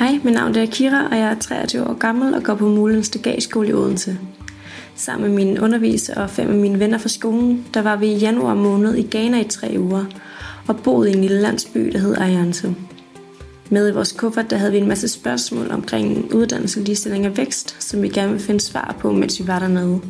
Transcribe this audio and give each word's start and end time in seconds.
Hej, 0.00 0.20
mit 0.24 0.34
navn 0.34 0.56
er 0.56 0.66
Kira, 0.66 1.06
og 1.06 1.18
jeg 1.18 1.30
er 1.30 1.34
23 1.34 1.86
år 1.86 1.94
gammel 1.94 2.34
og 2.34 2.42
går 2.42 2.54
på 2.54 2.68
Mulens 2.68 3.08
Dagagskole 3.08 3.68
i 3.68 3.72
Odense. 3.72 4.18
Sammen 4.94 5.28
med 5.28 5.36
min 5.36 5.58
underviser 5.58 6.22
og 6.22 6.30
fem 6.30 6.50
af 6.50 6.54
mine 6.54 6.78
venner 6.78 6.98
fra 6.98 7.08
skolen, 7.08 7.66
der 7.74 7.82
var 7.82 7.96
vi 7.96 8.06
i 8.06 8.18
januar 8.18 8.54
måned 8.54 8.94
i 8.94 9.08
Ghana 9.10 9.40
i 9.40 9.44
tre 9.44 9.74
uger 9.78 10.04
og 10.68 10.76
boede 10.76 11.10
i 11.10 11.14
en 11.14 11.20
lille 11.20 11.40
landsby, 11.40 11.90
der 11.92 11.98
hed 11.98 12.16
Ayanto. 12.18 12.68
Med 13.70 13.88
i 13.88 13.92
vores 13.92 14.12
kuffert 14.12 14.50
der 14.50 14.56
havde 14.56 14.72
vi 14.72 14.78
en 14.78 14.88
masse 14.88 15.08
spørgsmål 15.08 15.70
omkring 15.70 16.34
uddannelse, 16.34 16.80
ligestilling 16.80 17.26
og 17.26 17.36
vækst, 17.36 17.76
som 17.78 18.02
vi 18.02 18.08
gerne 18.08 18.28
ville 18.28 18.44
finde 18.44 18.60
svar 18.60 18.96
på, 19.00 19.12
mens 19.12 19.40
vi 19.40 19.46
var 19.46 19.58
dernede. 19.58 20.00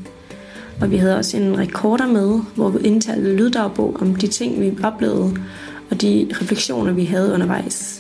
Og 0.81 0.91
vi 0.91 0.97
havde 0.97 1.17
også 1.17 1.37
en 1.37 1.59
rekorder 1.59 2.07
med, 2.07 2.41
hvor 2.55 2.69
vi 2.69 2.87
indtalte 2.87 3.37
lyddagbog 3.37 3.97
om 4.01 4.15
de 4.15 4.27
ting, 4.27 4.61
vi 4.61 4.79
oplevede, 4.83 5.37
og 5.91 6.01
de 6.01 6.29
refleksioner, 6.41 6.93
vi 6.93 7.05
havde 7.05 7.33
undervejs. 7.33 8.00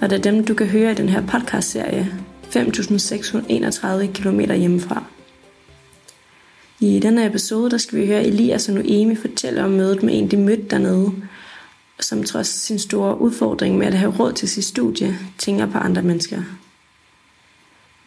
Og 0.00 0.10
det 0.10 0.18
er 0.18 0.30
dem, 0.30 0.44
du 0.44 0.54
kan 0.54 0.66
høre 0.66 0.92
i 0.92 0.94
den 0.94 1.08
her 1.08 1.26
podcast-serie, 1.26 2.12
5.631 2.42 4.12
km 4.12 4.40
hjemmefra. 4.40 5.04
I 6.80 7.00
denne 7.00 7.26
episode, 7.26 7.70
der 7.70 7.78
skal 7.78 7.98
vi 7.98 8.06
høre 8.06 8.24
Elias 8.24 8.68
og 8.68 8.74
Noemi 8.74 9.14
fortælle 9.14 9.64
om 9.64 9.70
mødet 9.70 10.02
med 10.02 10.18
en, 10.18 10.30
de 10.30 10.36
mødte 10.36 10.68
dernede, 10.70 11.12
som 12.00 12.24
trods 12.24 12.46
sin 12.46 12.78
store 12.78 13.20
udfordring 13.20 13.78
med 13.78 13.86
at 13.86 13.94
have 13.94 14.14
råd 14.18 14.32
til 14.32 14.48
sit 14.48 14.64
studie, 14.64 15.18
tænker 15.38 15.66
på 15.66 15.78
andre 15.78 16.02
mennesker. 16.02 16.42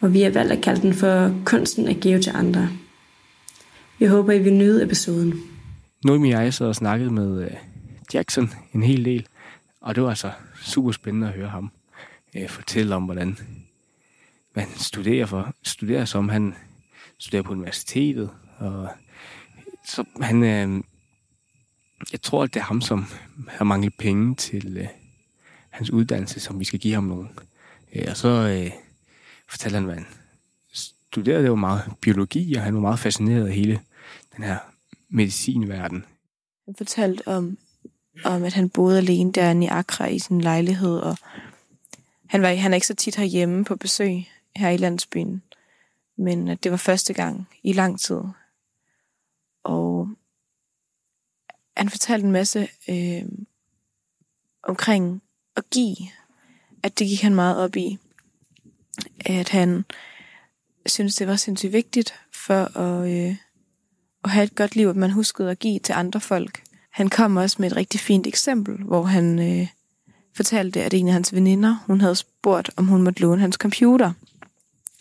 Og 0.02 0.14
vi 0.14 0.22
har 0.22 0.30
valgt 0.30 0.52
at 0.52 0.62
kalde 0.62 0.82
den 0.82 0.94
for 0.94 1.36
kunsten 1.46 1.88
at 1.88 2.00
give 2.00 2.22
til 2.22 2.32
andre. 2.36 2.70
Jeg 4.00 4.10
håber, 4.10 4.32
I 4.32 4.40
vil 4.40 4.54
nyde 4.54 4.84
episoden. 4.84 5.42
Noemi 6.04 6.32
og 6.32 6.44
jeg 6.44 6.54
sad 6.54 6.68
og 6.68 6.76
snakkede 6.76 7.12
med 7.12 7.44
øh, 7.44 7.52
Jackson 8.14 8.52
en 8.74 8.84
hel 8.84 9.06
del, 9.06 9.28
og 9.82 9.96
det 9.96 10.04
var 10.04 10.10
altså 10.10 10.32
super 10.62 10.92
spændende 10.92 11.28
at 11.28 11.34
høre 11.34 11.50
ham 11.50 11.72
øh, 12.36 12.50
fortælle 12.50 12.96
om, 12.96 13.04
hvordan 13.04 13.38
man 14.56 14.68
studerer, 14.76 15.26
for, 15.26 15.56
studerer 15.64 16.06
som 16.06 16.30
han 16.30 16.56
studerer 17.18 17.44
på 17.44 17.52
universitetet, 17.52 18.30
og 18.58 18.90
så 19.88 20.04
han, 20.22 20.44
øh, 20.44 20.84
jeg 22.12 22.22
tror, 22.22 22.44
at 22.44 22.54
det 22.54 22.60
er 22.60 22.64
ham, 22.64 22.82
som 22.82 23.06
har 23.48 23.66
manglet 23.66 23.94
penge 23.98 24.36
til 24.36 24.78
øh, 24.78 24.88
hans 25.70 25.90
uddannelse, 25.90 26.40
som 26.40 26.60
vi 26.60 26.66
skal 26.66 26.80
give 26.80 26.94
ham 26.94 27.04
nogen. 27.04 27.30
Øh, 27.96 28.06
og 28.10 28.18
så 28.18 28.28
øh, 28.28 28.72
fortalte 29.50 29.76
han, 29.76 29.86
hvad 29.86 29.96
han 29.96 30.08
studerede 30.74 31.46
jo 31.46 31.56
meget 31.56 31.84
biologi, 32.02 32.56
og 32.56 32.64
han 32.64 32.76
var 32.76 32.82
meget 32.82 33.00
fascineret 33.00 33.48
af 33.48 33.54
hele 33.54 33.80
den 34.36 34.44
her 34.44 34.58
medicinverden. 35.10 36.06
Han 36.66 36.76
fortalte 36.76 37.28
om, 37.28 37.58
om, 38.24 38.44
at 38.44 38.54
han 38.54 38.70
boede 38.70 38.98
alene 38.98 39.32
der 39.32 39.62
i 39.62 39.66
Accra 39.66 40.06
i 40.06 40.20
sin 40.20 40.42
lejlighed, 40.42 40.98
og 41.00 41.18
han, 42.32 42.42
var, 42.42 42.54
han 42.54 42.72
er 42.72 42.76
ikke 42.76 42.88
så 42.88 42.96
tit 42.96 43.16
herhjemme 43.16 43.66
på 43.66 43.76
besøg 43.76 44.30
her 44.56 44.70
i 44.70 44.78
landsbyen, 44.78 45.44
men 46.18 46.48
øh, 46.48 46.58
det 46.64 46.72
var 46.72 46.78
første 46.78 47.14
gang 47.14 47.50
i 47.64 47.74
lang 47.74 48.00
tid. 48.00 48.22
Og 49.64 50.10
han 51.78 51.90
fortalte 51.90 52.26
en 52.26 52.32
masse 52.32 52.68
øh, 52.90 53.24
omkring 54.64 55.22
at 55.56 55.70
give, 55.70 55.98
at 56.84 57.00
det 57.00 57.08
gik 57.08 57.22
han 57.22 57.36
meget 57.36 57.58
op 57.58 57.76
i. 57.76 57.98
At 59.26 59.50
han 59.50 59.86
synes 60.86 61.16
det 61.16 61.28
var 61.28 61.36
sindssygt 61.36 61.74
vigtigt 61.74 62.14
for 62.34 62.78
at, 62.78 63.10
øh, 63.12 63.36
at 64.24 64.30
have 64.30 64.44
et 64.44 64.56
godt 64.56 64.76
liv, 64.76 64.88
at 64.88 64.96
man 64.96 65.12
huskede 65.12 65.52
at 65.52 65.60
give 65.60 65.80
til 65.80 65.94
andre 65.94 66.22
folk. 66.22 66.64
Han 66.92 67.10
kom 67.10 67.38
også 67.38 67.58
med 67.60 67.72
et 67.72 67.78
rigtig 67.78 68.00
fint 68.00 68.28
eksempel, 68.28 68.84
hvor 68.84 69.04
han 69.04 69.40
øh, 69.40 69.68
fortalte, 70.34 70.84
at 70.84 70.94
en 70.94 71.08
af 71.08 71.14
hans 71.14 71.34
veninder, 71.34 71.84
hun 71.88 72.02
havde 72.02 72.16
spurgt, 72.16 72.70
om 72.76 72.88
hun 72.88 73.02
måtte 73.02 73.22
låne 73.22 73.42
hans 73.42 73.56
computer. 73.56 74.14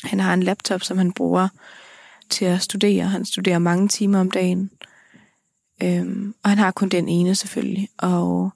Han 0.04 0.20
har 0.20 0.34
en 0.34 0.42
laptop, 0.42 0.82
som 0.82 0.98
han 0.98 1.12
bruger 1.12 1.48
til 2.30 2.44
at 2.44 2.62
studere. 2.62 3.04
Han 3.04 3.24
studerer 3.24 3.58
mange 3.58 3.88
timer 3.88 4.20
om 4.20 4.30
dagen. 4.30 4.70
Øhm, 5.82 6.34
og 6.42 6.50
han 6.50 6.58
har 6.58 6.70
kun 6.70 6.88
den 6.88 7.08
ene 7.08 7.34
selvfølgelig. 7.34 7.88
Og, 7.98 8.50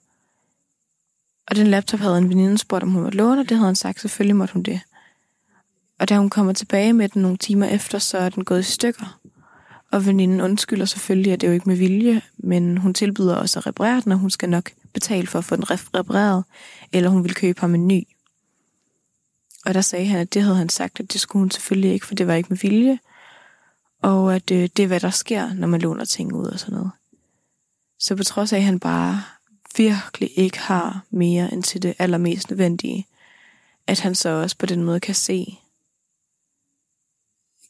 og 1.47 1.55
den 1.55 1.67
laptop 1.67 1.99
havde 1.99 2.17
en 2.17 2.29
veninde 2.29 2.57
spurgt, 2.57 2.83
om 2.83 2.89
hun 2.89 3.03
måtte 3.03 3.17
låne, 3.17 3.41
og 3.41 3.49
det 3.49 3.57
havde 3.57 3.67
han 3.67 3.75
sagt, 3.75 4.01
selvfølgelig 4.01 4.35
måtte 4.35 4.53
hun 4.53 4.63
det. 4.63 4.81
Og 5.99 6.09
da 6.09 6.17
hun 6.17 6.29
kommer 6.29 6.53
tilbage 6.53 6.93
med 6.93 7.09
den 7.09 7.21
nogle 7.21 7.37
timer 7.37 7.65
efter, 7.65 7.99
så 7.99 8.17
er 8.17 8.29
den 8.29 8.43
gået 8.43 8.59
i 8.59 8.63
stykker. 8.63 9.19
Og 9.91 10.05
veninden 10.05 10.41
undskylder 10.41 10.85
selvfølgelig, 10.85 11.33
at 11.33 11.41
det 11.41 11.47
er 11.47 11.51
jo 11.51 11.53
ikke 11.53 11.69
med 11.69 11.77
vilje, 11.77 12.21
men 12.37 12.77
hun 12.77 12.93
tilbyder 12.93 13.35
også 13.35 13.59
at 13.59 13.67
reparere 13.67 14.01
den, 14.01 14.11
og 14.11 14.17
hun 14.17 14.29
skal 14.29 14.49
nok 14.49 14.71
betale 14.95 15.27
for 15.27 15.39
at 15.39 15.45
få 15.45 15.55
den 15.55 15.69
repareret, 15.69 16.43
eller 16.91 17.09
hun 17.09 17.23
vil 17.23 17.35
købe 17.35 17.61
ham 17.61 17.75
en 17.75 17.87
ny. 17.87 18.03
Og 19.65 19.73
der 19.73 19.81
sagde 19.81 20.05
han, 20.05 20.19
at 20.19 20.33
det 20.33 20.41
havde 20.41 20.55
han 20.55 20.69
sagt, 20.69 20.99
at 20.99 21.13
det 21.13 21.21
skulle 21.21 21.41
hun 21.41 21.51
selvfølgelig 21.51 21.93
ikke, 21.93 22.05
for 22.05 22.15
det 22.15 22.27
var 22.27 22.33
ikke 22.33 22.49
med 22.49 22.57
vilje, 22.57 22.99
og 24.01 24.35
at 24.35 24.51
øh, 24.51 24.69
det 24.77 24.83
er, 24.83 24.87
hvad 24.87 24.99
der 24.99 25.09
sker, 25.09 25.53
når 25.53 25.67
man 25.67 25.81
låner 25.81 26.05
ting 26.05 26.33
ud 26.33 26.45
og 26.45 26.59
sådan 26.59 26.75
noget. 26.75 26.91
Så 27.99 28.15
på 28.15 28.23
trods 28.23 28.53
af, 28.53 28.57
at 28.57 28.63
han 28.63 28.79
bare 28.79 29.23
virkelig 29.77 30.29
ikke 30.35 30.59
har 30.59 31.05
mere 31.09 31.53
end 31.53 31.63
til 31.63 31.81
det 31.81 31.95
allermest 31.99 32.49
nødvendige, 32.49 33.07
at 33.87 33.99
han 33.99 34.15
så 34.15 34.29
også 34.29 34.57
på 34.57 34.65
den 34.65 34.83
måde 34.83 34.99
kan 34.99 35.15
se, 35.15 35.59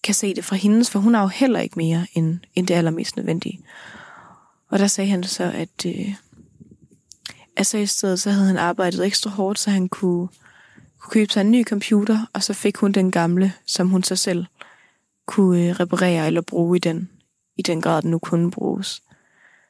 kan 0.03 0.13
se 0.13 0.35
det 0.35 0.45
fra 0.45 0.55
hendes, 0.55 0.89
for 0.89 0.99
hun 0.99 1.13
har 1.13 1.21
jo 1.21 1.27
heller 1.27 1.59
ikke 1.59 1.79
mere 1.79 2.07
end, 2.13 2.39
end 2.55 2.67
det 2.67 2.73
allermest 2.73 3.17
nødvendige. 3.17 3.59
Og 4.69 4.79
der 4.79 4.87
sagde 4.87 5.09
han 5.09 5.23
så, 5.23 5.43
at 5.43 5.85
øh, 5.85 6.15
altså 7.57 7.77
i 7.77 7.85
stedet 7.85 8.19
så 8.19 8.31
havde 8.31 8.47
han 8.47 8.57
arbejdet 8.57 9.05
ekstra 9.05 9.29
hårdt, 9.29 9.59
så 9.59 9.69
han 9.69 9.89
kunne, 9.89 10.27
kunne 10.99 11.11
købe 11.11 11.33
sig 11.33 11.41
en 11.41 11.51
ny 11.51 11.63
computer, 11.63 12.25
og 12.33 12.43
så 12.43 12.53
fik 12.53 12.77
hun 12.77 12.91
den 12.91 13.11
gamle, 13.11 13.53
som 13.65 13.89
hun 13.89 14.03
så 14.03 14.15
selv 14.15 14.45
kunne 15.25 15.69
øh, 15.69 15.71
reparere 15.79 16.27
eller 16.27 16.41
bruge 16.41 16.77
i 16.77 16.79
den, 16.79 17.09
i 17.57 17.61
den 17.61 17.81
grad, 17.81 18.01
den 18.01 18.11
nu 18.11 18.19
kunne 18.19 18.51
bruges 18.51 19.01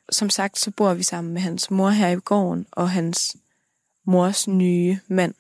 som 0.10 0.30
sagt, 0.30 0.60
så 0.60 0.72
bor 0.72 0.94
vi 0.94 1.04
sammen 1.04 1.34
med 1.34 1.42
hans 1.42 1.72
mor 1.72 1.90
her 1.90 2.08
i 2.08 2.16
gården, 2.16 2.66
og 2.72 2.90
hans 2.90 3.38
mors 4.06 4.48
nye 4.48 5.00
mand. 5.08 5.34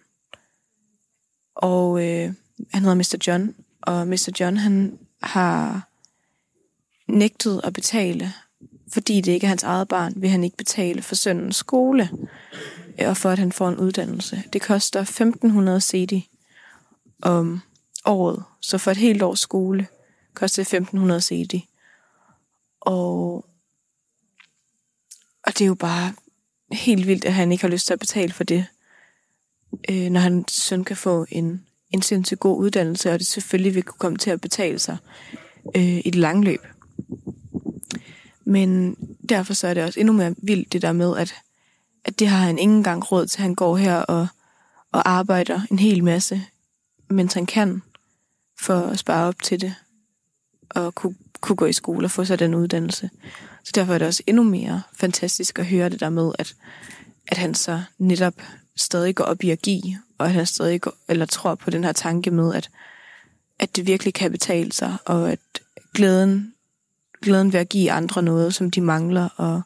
Og 1.55 2.03
øh, 2.03 2.33
han 2.73 2.81
hedder 2.81 2.95
Mr. 2.95 3.17
John, 3.27 3.55
og 3.81 4.07
Mr. 4.07 4.31
John, 4.39 4.57
han 4.57 4.99
har 5.23 5.89
nægtet 7.07 7.61
at 7.63 7.73
betale, 7.73 8.33
fordi 8.93 9.21
det 9.21 9.31
ikke 9.31 9.45
er 9.45 9.49
hans 9.49 9.63
eget 9.63 9.87
barn, 9.87 10.13
vil 10.15 10.29
han 10.29 10.43
ikke 10.43 10.57
betale 10.57 11.01
for 11.01 11.15
sønnens 11.15 11.55
skole, 11.55 12.09
øh, 13.01 13.09
og 13.09 13.17
for 13.17 13.29
at 13.29 13.39
han 13.39 13.51
får 13.51 13.69
en 13.69 13.77
uddannelse. 13.77 14.43
Det 14.53 14.61
koster 14.61 14.99
1500 14.99 15.81
CD 15.81 16.21
om 17.21 17.61
året, 18.05 18.43
så 18.61 18.77
for 18.77 18.91
et 18.91 18.97
helt 18.97 19.21
års 19.21 19.39
skole 19.39 19.87
koster 20.33 20.63
det 20.63 20.73
1500 20.73 21.21
CD. 21.21 21.61
Og 22.81 23.45
og 25.45 25.53
det 25.53 25.61
er 25.61 25.65
jo 25.65 25.75
bare 25.75 26.13
helt 26.71 27.07
vildt, 27.07 27.25
at 27.25 27.33
han 27.33 27.51
ikke 27.51 27.63
har 27.63 27.69
lyst 27.69 27.85
til 27.85 27.93
at 27.93 27.99
betale 27.99 28.33
for 28.33 28.43
det, 28.43 28.65
øh, 29.89 30.09
når 30.09 30.19
han 30.19 30.45
søn 30.47 30.83
kan 30.83 30.97
få 30.97 31.25
en, 31.29 31.65
en 31.91 32.01
sindssygt 32.01 32.39
god 32.39 32.57
uddannelse, 32.57 33.11
og 33.11 33.19
det 33.19 33.27
selvfølgelig 33.27 33.75
vil 33.75 33.83
kunne 33.83 33.99
komme 33.99 34.17
til 34.17 34.29
at 34.29 34.41
betale 34.41 34.79
sig 34.79 34.97
øh, 35.75 35.97
i 35.97 36.09
det 36.09 36.15
lange 36.15 36.43
løb. 36.43 36.61
Men 38.45 38.95
derfor 39.29 39.53
så 39.53 39.67
er 39.67 39.73
det 39.73 39.83
også 39.83 39.99
endnu 39.99 40.13
mere 40.13 40.35
vildt 40.37 40.73
det 40.73 40.81
der 40.81 40.91
med, 40.91 41.17
at, 41.17 41.35
at 42.05 42.19
det 42.19 42.27
har 42.27 42.37
han 42.37 42.59
ingen 42.59 42.83
gang 42.83 43.11
råd 43.11 43.27
til. 43.27 43.41
Han 43.41 43.55
går 43.55 43.77
her 43.77 43.95
og, 43.95 44.27
og 44.91 45.09
arbejder 45.09 45.61
en 45.71 45.79
hel 45.79 46.03
masse, 46.03 46.41
mens 47.09 47.33
han 47.33 47.45
kan, 47.45 47.81
for 48.59 48.79
at 48.79 48.99
spare 48.99 49.27
op 49.27 49.41
til 49.43 49.61
det, 49.61 49.75
og 50.69 50.95
kunne, 50.95 51.15
kunne 51.41 51.55
gå 51.55 51.65
i 51.65 51.73
skole 51.73 52.05
og 52.05 52.11
få 52.11 52.25
sig 52.25 52.39
den 52.39 52.55
uddannelse. 52.55 53.09
Så 53.63 53.71
derfor 53.75 53.93
er 53.93 53.97
det 53.97 54.07
også 54.07 54.23
endnu 54.27 54.43
mere 54.43 54.81
fantastisk 54.93 55.59
at 55.59 55.65
høre 55.65 55.89
det 55.89 55.99
der 55.99 56.09
med, 56.09 56.31
at, 56.39 56.55
at 57.27 57.37
han 57.37 57.55
så 57.55 57.83
netop 57.97 58.33
stadig 58.75 59.15
går 59.15 59.23
op 59.23 59.43
i 59.43 59.49
at 59.49 59.61
give, 59.61 59.97
og 60.17 60.25
at 60.25 60.33
han 60.33 60.45
stadig 60.45 60.81
går, 60.81 60.93
eller 61.07 61.25
tror 61.25 61.55
på 61.55 61.69
den 61.69 61.83
her 61.83 61.91
tanke 61.91 62.31
med, 62.31 62.53
at, 62.53 62.69
at 63.59 63.75
det 63.75 63.87
virkelig 63.87 64.13
kan 64.13 64.31
betale 64.31 64.71
sig, 64.71 64.97
og 65.05 65.31
at 65.31 65.39
glæden, 65.93 66.54
glæden 67.25 67.53
ved 67.53 67.59
at 67.59 67.69
give 67.69 67.91
andre 67.91 68.21
noget, 68.21 68.53
som 68.53 68.71
de 68.71 68.81
mangler, 68.81 69.29
og, 69.35 69.61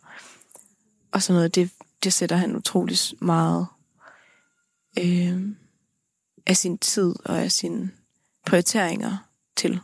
og 1.12 1.22
sådan 1.22 1.38
noget, 1.38 1.56
det, 1.56 1.70
det 2.04 2.14
sætter 2.14 2.36
han 2.36 2.56
utrolig 2.56 2.98
meget 3.22 3.68
øh, 5.00 5.42
af 6.46 6.58
sin 6.58 6.78
tid 6.78 7.16
og 7.26 7.40
af 7.40 7.52
sine 7.52 7.92
prioriteringer 8.46 9.18
til. 9.56 9.80